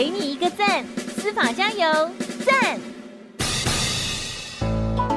[0.00, 2.10] 给你一个赞，司法加油，
[2.46, 2.80] 赞！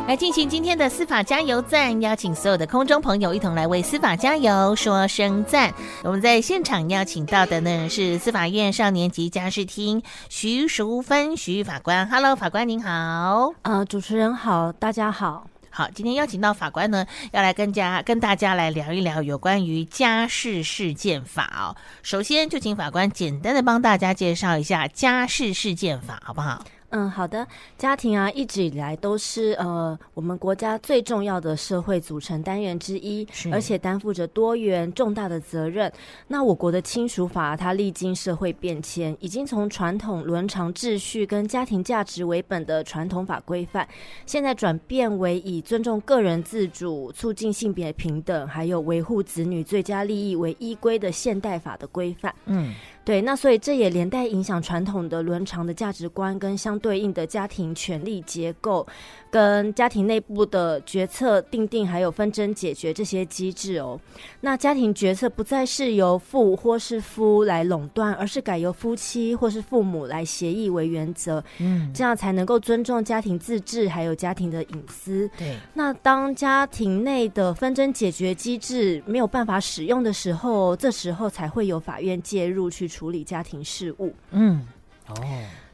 [0.09, 5.73] 来进行今天的司法加油站，邀请所有的空中朋友一同来为司法加油，说声赞。
[6.03, 12.05] 我们在现场邀请到的呢是司法院少年级家事厅徐淑芬徐法官。
[12.09, 13.53] Hello，法官您好。
[13.61, 15.47] 呃，主持人好，大家好。
[15.75, 21.75] 好，今天邀请到法官呢，要来跟家跟大家来聊一聊有关于家事事件法哦。
[22.03, 26.63] 首先，就请法官简单的帮大家介绍一下家事事件法，好不好？
[26.95, 27.45] 嗯，好的。
[27.75, 35.91] 家庭啊，一直以来都是呃我们国家最重要的社会组成单元之一，而且担负着多元重大的责任。
[36.27, 43.87] 那我国的亲属法，它历经社会变迁，已经从传统伦常秩序跟家庭价值为本的传统法规范，
[44.27, 52.31] 现在转变为以尊重个人自主、促进性别平等，还有维护子女最佳利益为依归的现代法的规范。
[52.45, 52.75] 嗯。
[53.05, 58.87] 对，那所以这也连带影响传统的伦常的价值观跟相对应的家庭权力结构，
[59.29, 63.99] 跟家庭内部的决策定定，还有纷争解决这些机制哦。
[64.39, 71.43] 那家庭决策不再是由父或是夫来垄断，而是改由夫妻或是父母来协议为原则。
[71.59, 75.29] 嗯，这样才能够尊重家庭自治，还有家庭的隐私。
[75.37, 84.67] 对，那当家庭内的纷争解决机制没有办法使用的时候，这时候才会有法院介入去处理家庭事务，嗯，
[85.07, 85.15] 哦，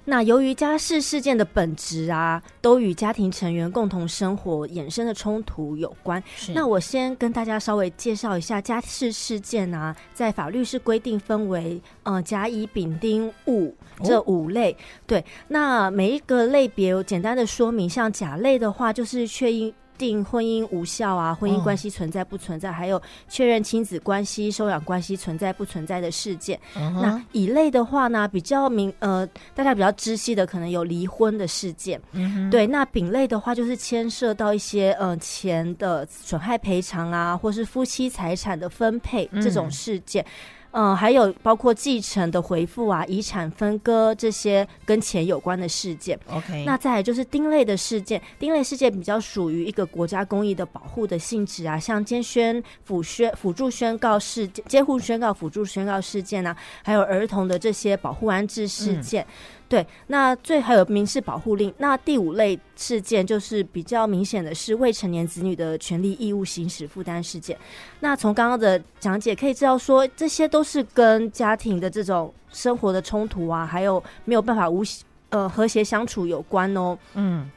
[0.06, 6.24] 那由于家事事件的本质啊，都与家庭成员共同生活衍生的冲突有关。
[6.56, 14.72] 那我先跟大家稍微介绍一下家事事件啊，在法律是规定分为呃甲乙丙丁戊这五类。
[14.72, 14.76] 哦、
[15.06, 19.74] 对，那每一个类别有简单的说明，像甲类的话，就是确认。
[20.00, 22.70] 定婚姻无效啊，婚姻关系存在不存在？
[22.70, 26.58] 哦、还有确认亲子关系、收养关系存在不存在的事件。
[26.76, 32.02] 嗯、那乙类的话呢，比较明呃，大家比较知悉的，可能有离婚的事件。
[32.14, 40.24] 嗯、对，那丙类的话，就是牵涉到一些呃钱的损害赔偿啊，或是夫妻财产的分配这种事件。
[40.24, 40.28] 嗯
[40.72, 46.20] 嗯，还有包括继承的回复啊、遗产分割这些跟钱有关的事件。
[46.30, 59.24] OK，那再来就是丁类的事件，丁类事件比较属于一个国家公益的保护的性质啊，像监宣、辅宣、辅助宣告事件、监护宣告、辅助宣告事件啊，还有儿童的这些保护安置事件。
[59.24, 59.28] 嗯
[59.70, 61.72] 对，那最还有民事保护令。
[61.78, 67.56] 那第五类事件就是比较明显的是未成年子女的权利义务行使负担事件。
[68.00, 74.84] 那从刚刚的讲解可以知道说，这些都是跟家庭的这种生活的冲突啊，还有没有办法无
[75.30, 76.98] 呃和谐相处有关哦。
[77.14, 77.50] 嗯。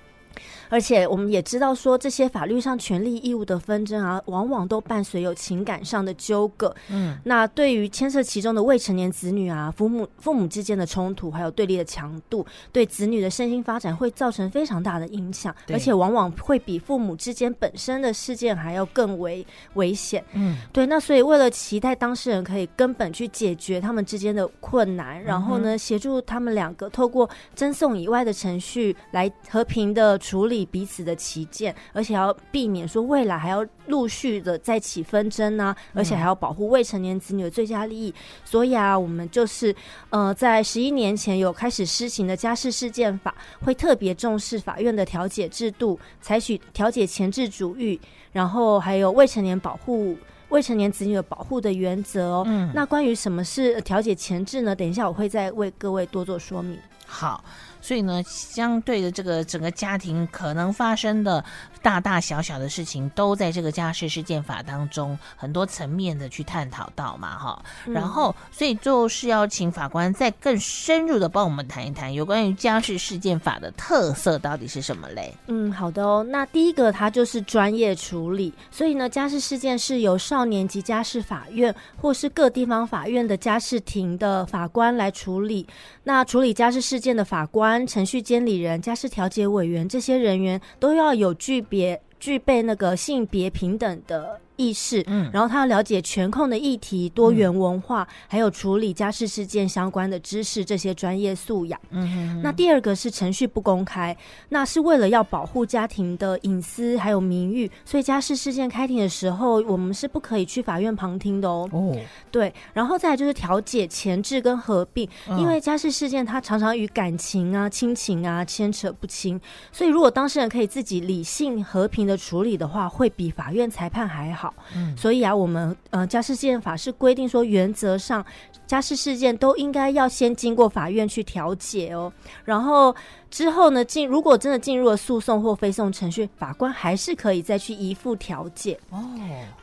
[0.72, 6.74] 而且我们也知道说，这些法律上权利义务的纷争啊，往往都伴随有情感上的纠葛。
[6.88, 20.24] 嗯，那对于牵涉其中的未成年子女啊，父母父母之间的冲突，还有对立的强度，对子女的身心发展会造成非常大的影响，而且往往会比父母之间本身的事件还要更为危险。
[20.32, 20.86] 嗯，对。
[20.86, 30.61] 那所以为了期待当事人可以根本去解决他们之间的困难，然后呢，协助他们两个透过争讼以外的程序来和平的处理。
[30.66, 38.14] 彼此的旗舰，而且要避免说未来还要陆续的再起纷争呢、啊，而且还要保护未成年子女的最佳利益。
[38.44, 39.74] 所以啊，我们就是
[40.10, 43.34] 呃，在十一年前有开始施行的家事事件法，
[43.64, 48.00] 会特别重视法院的调解制度，采取调解前置主义，
[48.32, 50.16] 然后还有未成年保护
[50.48, 52.44] 未成年子女的保护的原则哦。
[52.46, 54.74] 嗯，那关于什么是调解前置呢？
[54.74, 56.78] 等一下我会再为各位多做说明。
[57.06, 57.44] 好。
[57.82, 61.44] 所以呢，相对的这个整个家庭可能发生的
[61.82, 67.62] 大大小小的事情，都在这个家事事件法当中很多层面的去探讨到嘛，哈。
[67.86, 75.34] 然后，所以就是要请法官再更深入的帮我们谈一谈有关于家事事件法的特色到底是什么嘞？
[75.48, 76.24] 嗯，好的哦。
[76.30, 78.54] 那第一个，它就是专业处理。
[78.70, 85.66] 所以呢，家事事件是由少年及家事法院或是各地方法院的家事庭的法官来处理。
[86.04, 87.71] 那处理家事事件的法官。
[87.86, 101.80] 程序监理人、家事调解委员这些人员都要有具别具备那个性别平等的意识，嗯，然后他要了解全控的议题、多元文化，嗯、还有处理家事事件相关的知识，这些专业素养。
[101.90, 104.16] 嗯哼哼，那第二个是程序不公开，
[104.50, 111.68] 那是为了要保护家庭的隐私还有名誉，所以家事事件开庭的时候，我们是不可以去法院旁听的哦。
[111.72, 111.96] 哦，
[112.30, 119.40] 对，然后再来就是调解前置跟合并，嗯、因为家事事件它常常与感情啊、亲情啊牵扯不清，
[119.70, 124.41] 所以如果当事人可以自己理性和平的处理的话，会比法院裁判还好。
[124.42, 124.54] 好。
[124.74, 128.24] 嗯，所以啊，我们呃家事事件法是规定说，原则上
[128.66, 132.12] 家事事件都应该要先经过法院去调解哦，
[132.44, 132.94] 然后。
[133.32, 138.78] 之后呢，进如果真的进入了诉讼或非讼程序，法官还是可以再去移付调解。
[138.90, 139.02] 哦，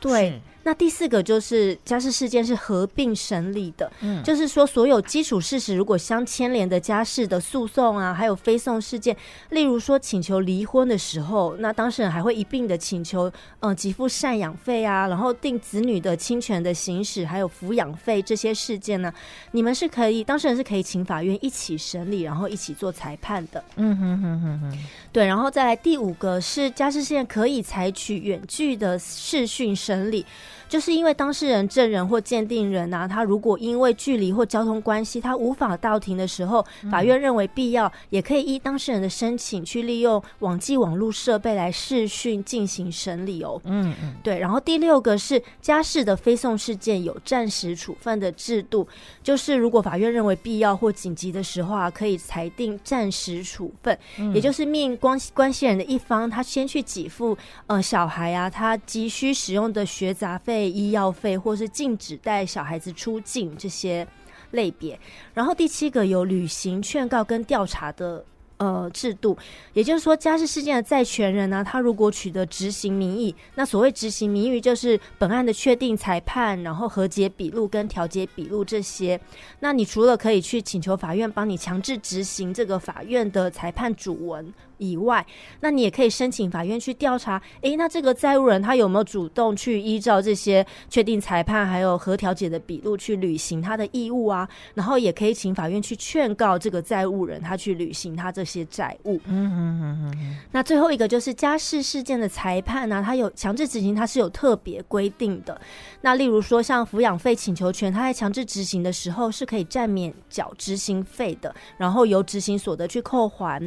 [0.00, 0.42] 对。
[0.62, 9.16] 那第四个就是家事事件是合并审理的，嗯，就是说所有基础事实如果相牵连的家事的诉讼啊，还有非讼事件，
[9.48, 19.10] 例如说请求离婚的时候，那当事人还会一并的请求，嗯，给付赡养费啊，然后定子女的侵权的行使，还有抚养费这些事件呢，
[19.52, 23.64] 你们是可以当事人是可以请法院一起审理，然后一起做裁判的。
[23.76, 24.78] 嗯哼哼哼哼，
[25.10, 30.26] 对，然后再来第五个是家事事件可以采取远距的视讯审理。
[30.68, 43.60] 就是因为当事人、证人或鉴定人啊，他如果因为距离或交通关系，他无法到庭的时候，法院认为必要，也可以依当事人的申请去利用网际网络设备来视讯进行审理哦。
[43.64, 44.38] 嗯嗯，对。
[44.38, 48.86] 然后第六个是家事的非讼事件有暂时处分的制度，
[49.22, 53.98] 就是如果法院认为必要或紧急的时候啊，可以裁定暂时处分，
[54.34, 57.36] 也就是命关关系人的一方，他先去给付
[57.66, 60.70] 呃小孩啊，他急需使用的学杂费。
[60.70, 64.06] 医药费，或是禁止带小孩子出境这些
[64.52, 64.98] 类别，
[65.34, 68.24] 然后第七个有履行劝告跟调查的
[68.56, 69.36] 呃制度，
[69.72, 79.20] 也就是说家事事件的债权人呢、他如果取得执行名义，那所谓执行名义就是本案的确定裁判，然后和解笔录跟调解笔录这些，
[79.58, 84.52] 那你除了可以去请求法院帮你强制执行这个法院的裁判主文。
[84.80, 85.24] 以外，
[85.60, 94.48] 那你也可以申请法院去调查，诶、欸，那这个债务人他有没有主动去依照这些确定裁判还有和调解的笔录去履行他的义务啊？
[94.74, 99.20] 然后也可以请法院去劝告这个债务人他去履行他这些债务。
[99.26, 100.36] 嗯嗯嗯嗯。
[100.50, 105.60] 那最后一个就是家事事件的裁判呢、啊，他有强制执行，他是有特别规定的。
[106.00, 113.60] 那例如说像抚养费请求权，他在强制执行的时候是可以暂免缴执行费的，然后由执行所得去扣还。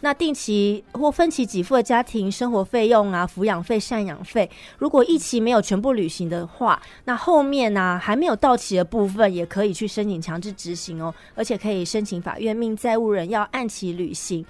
[0.00, 0.55] 那定期。
[0.92, 4.48] 或分期给付的家庭生活费用啊，抚养费、赡养费，
[4.78, 14.44] 如果一期没有全部履行的话，那后面呢、啊、还没有到期的部分，也可以去申请强制执行哦，而且可以申请法院命债务人要按期履行。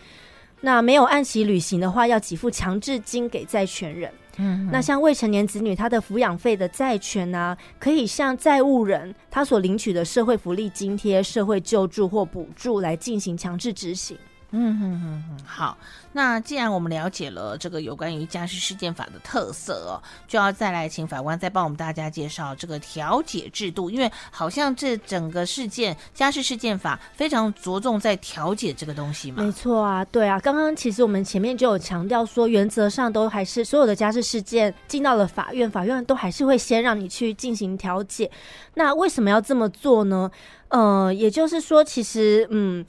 [0.62, 4.10] 那没有按期履行的话，要给付强制金给债权人。
[4.38, 14.16] 嗯，那像未成年子女，他的抚养费的债权呢、啊，可以向债务人他所领取的社会福利津贴、社会救助或补助来进行强制执行。
[14.58, 15.76] 嗯哼哼哼，好。
[16.12, 29.42] 那既然我们了解了这个有关于家事事件法的特色哦，就要再来请法官再帮我们大家介绍这个调解制度，因为好像这整个事件家事事件法非常着重在调解这个东西嘛。
[29.42, 30.40] 没错啊，对啊。
[30.40, 38.30] 刚刚其实我们前面就有强调说，原则上都还是所有的家事事件进到了法院，法院都还是会先让你去进行调解。
[38.72, 40.30] 那为什么要这么做呢？
[40.68, 42.82] 呃，也就是说，其实嗯。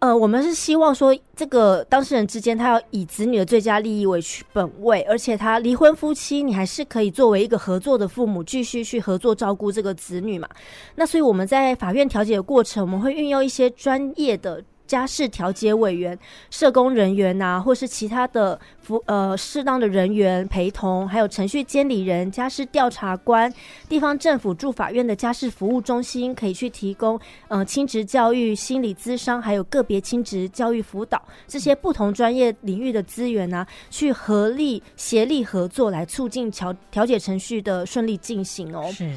[0.00, 4.18] 呃，我们是希望说，这个当事人之间，他要以子女的最佳利益为
[4.52, 10.48] 本位，而且他离婚夫妻，你还是可以作为一个合作的父母，继续去合作照顾这个子女嘛。
[10.94, 14.64] 那所以我们在法院调解的过程，我们会运用一些专业的。
[14.90, 16.18] 家事调解委员、
[16.50, 23.52] 社工人员呐、啊，或是其他的服呃适当的人员陪同，还有程序监理人、家事调查官、
[23.88, 27.16] 地方政府驻法院的家事服务中心，可以去提供
[27.46, 38.90] 呃亲职教育、心理咨商，还有个别亲职教育辅导这些不同专业领域的资源呢、啊，去合力协力合作，来促进调调解程序的顺利进行哦。
[38.90, 39.08] 是，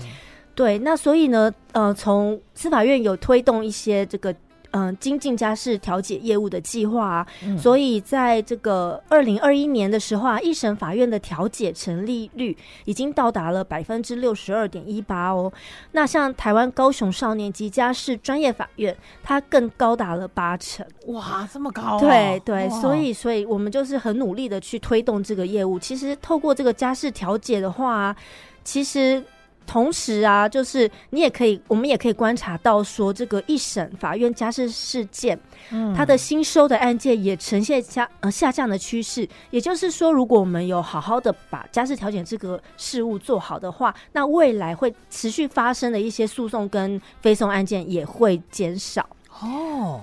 [0.53, 4.31] 对，那所以呢，呃，从司法院有推动一些这个。
[4.75, 15.53] 嗯，精进家事调解业务的计划啊，嗯、所以在这个二零二一年的时候啊，一审法院的调解成立率已经到达了百分之六十二点一八哦。
[15.91, 20.83] 那像台湾高雄少年及家事专业法院，它更高达了八成。
[21.05, 21.99] 哇，这么高、啊！
[21.99, 25.77] 对对，所以所以我们就是很努力的去推动这个业务。
[25.77, 28.15] 其实透过这个家事调解的话、啊，
[28.63, 29.23] 其实。
[29.65, 35.39] 同时啊，就是你也可以，我们也可以观察到说，这个一审法院家事事件，
[35.71, 39.27] 嗯，它的新收的案件也呈现下呃下降的趋势。
[39.51, 49.07] 也就是说，如果我们有好好的把家事调解这个事务做好的话，那未来会持续发生的一些诉讼跟非讼案件也会减少。
[49.41, 50.01] 哦，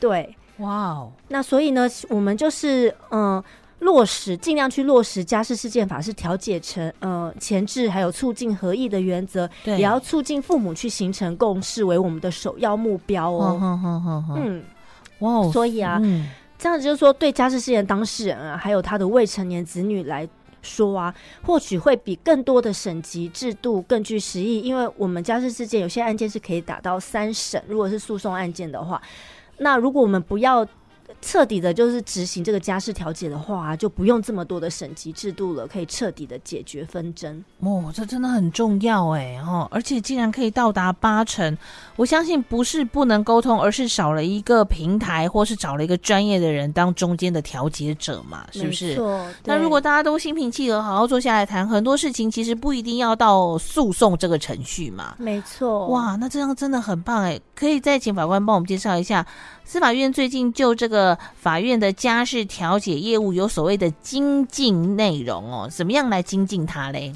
[0.00, 3.34] 对，哇哦，那所以呢，我们就是嗯。
[3.34, 3.44] 呃
[3.82, 13.58] 落实尽量去落实家事事件法是调解成呃前置还有促进合意的原则，也要促进父母去形成共识为我们的首要目标哦。
[14.36, 14.62] 嗯，
[15.18, 20.28] 哇哦，所以啊，嗯、这样子就是说，对家事事件当事人啊，还有他的未成年子女来
[20.62, 21.12] 说啊，
[21.42, 29.02] 或许会比更多的省级制度更具实益，因为我们家事事件有些案件是可以打到三审，如果是诉讼案件的话，
[29.58, 30.64] 那如果我们不要。
[31.20, 37.42] 彻底的，就是执行这个家事调解的话，就不用这么多的审级制度了，可以彻底的解决纷争。
[37.60, 41.56] 哦，这真的很重要哎，哦，而且竟然可以到达八成，
[41.96, 48.96] 我相信不是不能沟通，而是少了一个平台，或是找了一个专业的人当中间的调解者嘛，是不是？
[48.96, 49.24] 错。
[49.44, 55.14] 那如果大家都心平气和，好好坐下来谈，很多事情其实不一定要到诉讼这个程序嘛。
[55.18, 55.86] 没错。
[55.86, 59.24] 哇，那这样真的很棒哎，可以再请法官帮我们介绍一下。
[59.72, 67.10] 司法院最近就这个法院的家事调解业务有所谓的精进内容哦，怎么样来精进它嘞？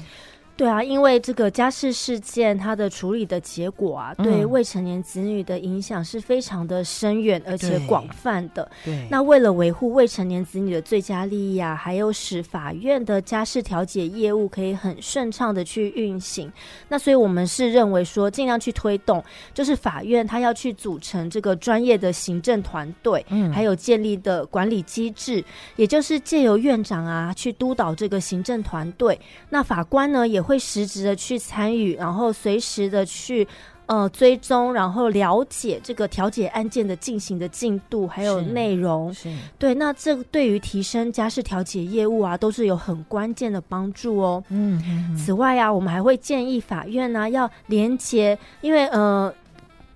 [0.57, 8.67] 对啊，因为这个家事事件，它的处理的结果啊，嗯、对未成年子女的影响是非常的深远而且广泛的。
[8.83, 16.51] 对，对那为了维护未成年子女的最佳利益啊，还有使法院的家事调解业务可以很顺畅的去运行，
[16.89, 19.23] 那所以我们是认为说，尽量去推动，
[19.53, 25.45] 就是法院它要去组成这个专业的行政团队，嗯，还有建立的管理机制，
[25.75, 29.19] 也就是借由院长啊去督导这个行政团队，
[29.51, 30.46] 那法官呢也。
[30.47, 33.45] 会实质的去参与，然后随时的去
[33.85, 39.13] 呃追踪，然后了解这个调解案件的进行的进度还有内容。
[39.13, 44.41] 是，对，那这对于提升家事调解业务啊，都是有很关键的帮助哦。
[44.47, 49.31] 嗯，嗯，嗯，此外啊，我们还会建议法院呢、啊、要连接，因为呃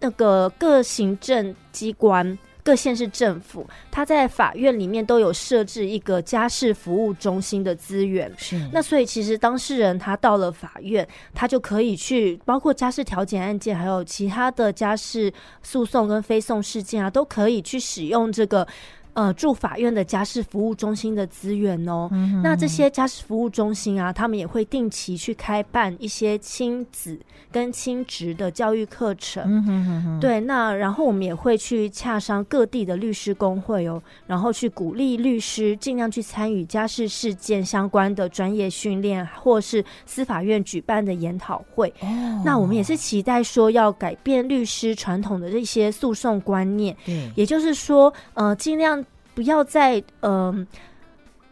[0.02, 2.38] 那个各行政机关。
[2.64, 8.32] 各县市政府，他在法院里面都有设置一个家事服务中心的资源。
[8.38, 15.32] 是，那所以其实当事人他到了法院，他就可以去，包括家事调解案件，还有其他的家事
[15.64, 18.68] 诉讼跟非讼事件啊，都可以去使用这个。
[19.14, 27.20] 呃，驻法院的家事服务中心的资源哦，嗯、那这些家事服务中心啊，他们也会定期去开办一些亲子
[27.52, 29.44] 跟亲职的教育课程。
[29.46, 41.94] 嗯、哼哼哼对，那然后我们也会去洽商各地的律师工会哦，然后去鼓励律师尽量去参与家事事件相关的专业训练，或是司法院举办的研讨会。
[42.00, 49.01] 哦、那我们也是期待说要改变律师传统的这些诉讼观念，嗯、也就是说，呃，尽量。
[49.34, 50.68] 不要再嗯、呃、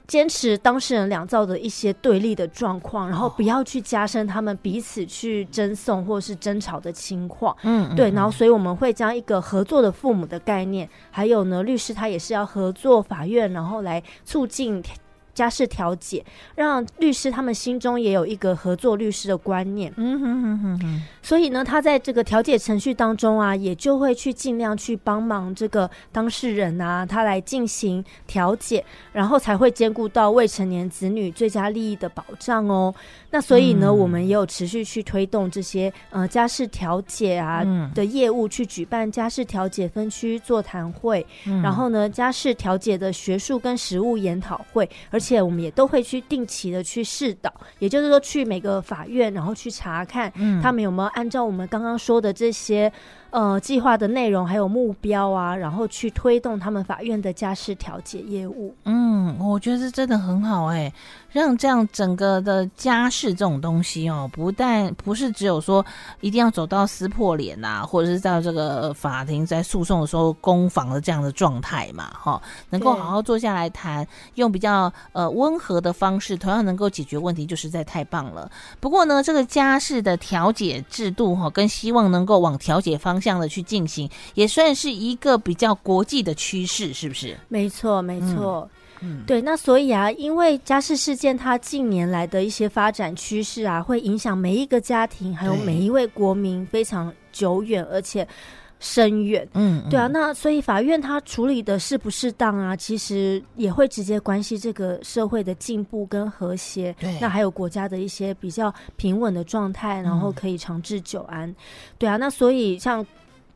[0.08, 7.56] 坚持当事人两造的一些对立的状况，然后不要去加深他们彼此去争讼或是争吵的情况。
[7.64, 14.84] 嗯，对，然后所以我们会将一个合作的父母的概念，还有呢，律师他也是要合作法院，然后来促进。
[15.40, 16.22] 家事调解，
[16.56, 19.90] 让律师他们心中也有一个合作律师的观念。
[19.96, 21.02] 嗯哼哼哼哼。
[21.22, 32.94] 所以呢，他在这个调解程序当中啊，也就会去尽量去帮忙这个当事人啊，他来进行调解，然后才会兼顾到未成年子女最佳利益的保障哦。
[33.32, 37.64] 那所以呢，嗯、我们也有持续去推动这些呃家事调解啊
[37.96, 45.29] 的业务，去举办家事调解分区座谈会，嗯、然后呢，家事调解的学术跟实务研讨会，而且。
[45.30, 52.92] 而且我们也都会去定期的去试导，也就是说去每个法院，然后去查看他们有没有按照我们刚刚说的这些。
[53.32, 58.74] 呃，计划的内容还有目标啊，然后去推动他们法院的家事调解业务。
[58.86, 60.92] 嗯，我觉得这真的很好哎、
[61.32, 65.86] 让这样整个的家事这种东西哦，不但不是只有说
[66.22, 78.50] 一定要走到撕破脸呐、或者是到这个法庭在诉讼的时候攻防的这样的状态嘛，哈，能够好好坐下来谈，用比较呃温和的方式，同样能够解决问题，就实在太棒了。
[78.80, 83.19] 不过呢，这个家事的调解制度哈，跟希望能够往调解方。
[83.20, 87.38] 向的去进行，也算是一个比较国际的趋势，是不是？
[87.48, 88.70] 没错，没错。
[89.02, 89.42] 嗯，对。
[89.42, 98.28] 那所以啊，因为家事事件它近年来的一些发展趋势啊，会影响每一个家庭，还有每一位国民非常久远，而且。
[98.80, 111.56] 深远，嗯，对啊，那所以法院他处理的适不适当啊，其实也会直接关系这个社会的进步跟和谐，对，那还有国家的一些比较平稳的状态，然后可以长治久安，嗯、
[111.98, 113.06] 对啊，那所以像。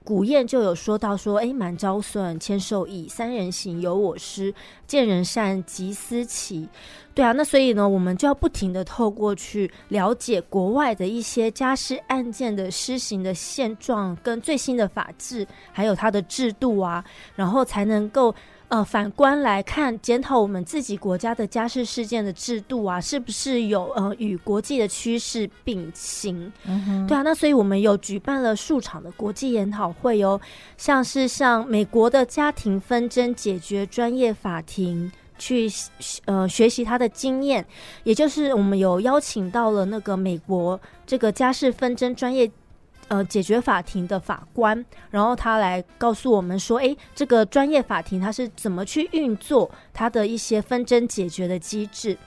[0.03, 4.53] 古谚就有说到说，哎，满招损，谦受益；三人行，有我师；
[4.86, 6.67] 见人善，即思齐。
[7.13, 17.03] 对啊，那所以呢，我们就要不停的透过去了解国外的一些家事案件的施行的现状，跟最新的法制，还有它的制度啊，
[17.36, 18.33] 然后才能够。
[18.73, 26.51] 呃，反观来看，检讨我们自己国家的家事事件的制度啊，是不是有呃与国际的趋势并行？
[27.07, 30.41] 对啊，那所以我们有举办了数场的国际研讨会哦，
[30.75, 35.11] 像是像美国的家庭纷争解决专业法庭。
[35.39, 35.67] 去
[36.25, 37.65] 呃学习他的经验，
[38.03, 42.49] 也就是我们有邀请到了那个美国这个家事纷争专业
[43.13, 52.17] 呃解决法庭的法官，然后他来告诉我们说，诶，这个专业法庭它是怎么去运作它的一些纷争解决的机制。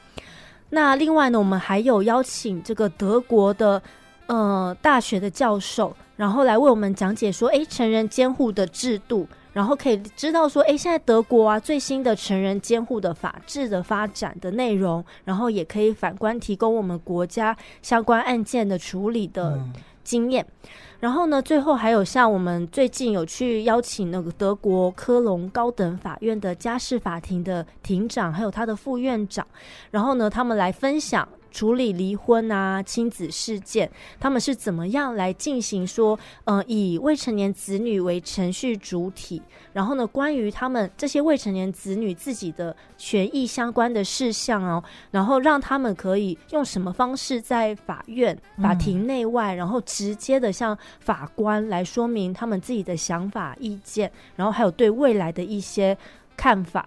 [0.71, 3.83] 那另外呢，我们还有邀请这个德国的
[4.27, 9.27] 呃大学的教授，然后来为我们讲解说，诶，成人监护的制度。
[9.57, 19.59] 然后可以知道说，哎，现在德国啊最新的成人监护的法制的发展的内容，然后也可以反观提供我们国家相关案件的处理的
[20.05, 20.45] 经验。
[20.63, 20.69] 嗯、
[21.01, 29.47] 然后呢，最后还有像我们最近有去邀请那个德国科隆高等法院的家事法庭的庭长，还有他的副院长，
[29.91, 31.27] 然后呢，他们来分享。
[31.57, 35.87] 处理离婚啊、亲子事件，他们是怎么样来进行？
[35.87, 39.41] 说，呃，以未成年子女为程序主体，
[39.73, 55.97] 然后呢，关于他们这些未成年子女自己的权益相关的事项哦，然后让他们可以用什么方式在法院、法庭内外，然后直接的向法官来说明他们自己的想法、意见，然后还有对未来的一些
[56.37, 56.87] 看法。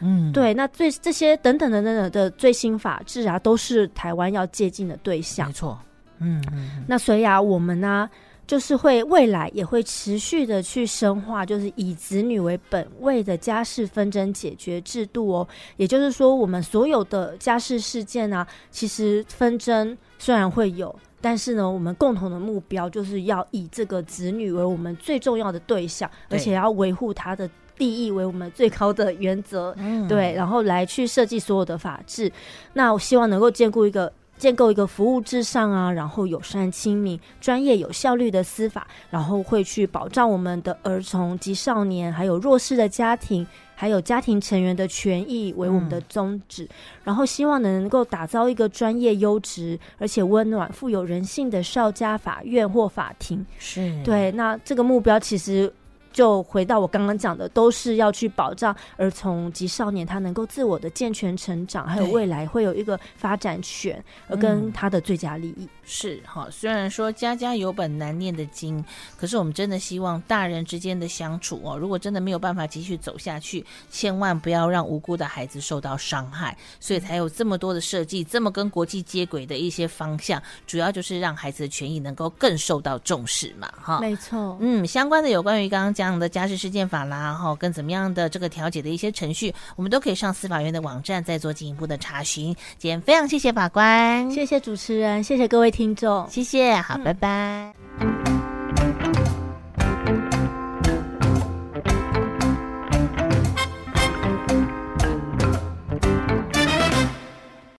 [0.00, 5.46] 嗯，对，那最这些等等等等的的最新法制啊，都是台湾要借鉴的对象。
[5.46, 5.78] 没错，
[6.18, 8.10] 嗯，嗯，那所以啊，我们呢、啊，
[8.46, 15.48] 就是会未来也会持续的去深化，就是以子女为本位的家事纷争解决制度哦。
[15.76, 27.48] 也就是说，我们所有的家事事件呢、啊，其实纷争虽然会有，但是呢，我们共同的目标就是要以这个子女为我们最重要的对象，对，而且要维护他的。
[27.78, 32.30] 利益为我们最高的原则，嗯，对，然后来去设计所有的法制。
[32.74, 46.64] 那我希望能够建构一个建构一个服务至上啊，然后友善亲民、专业有效率的司法，然后会去保障我们的儿童及少年，还有弱势的家庭，还有家庭成员的权益为我们的宗旨。
[46.64, 46.68] 嗯，
[47.04, 53.44] 然后希望能够打造一个专业、优质而且温暖、富有人性的少家法院或法庭。
[53.58, 55.72] 是对，那这个目标其实。
[56.14, 65.64] 就回到我刚刚讲的，都是要去保障儿童及少年他能够自我的健全成长，还有未来会有一个发展权，而跟他的最佳利益。
[65.64, 68.82] 嗯、是哈，虽然说家家有本难念的经，
[69.18, 83.98] 可是我们真的希望大人之间的相处哦，如果真的没有办法继续走下去，千万不要让无辜的孩子受到伤害，所以才有这么多的设计，这么跟国际接轨的一些方向，主要就是让孩子的权益能够更受到重视嘛，哈。
[83.98, 86.03] 没错，嗯，相关的有关于刚刚讲。
[86.04, 92.54] 这样的家事事件法啦，哈，跟怎么样的这个调解的一些程序，我们都可以上司法院的网站再做进一步的查询。
[92.76, 98.33] 今天非常谢谢法官，谢谢主持人，谢谢各位听众，谢谢，好，嗯、拜拜。